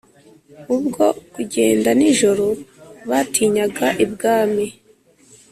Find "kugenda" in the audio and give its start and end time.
1.33-1.89